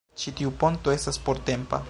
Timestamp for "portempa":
1.29-1.79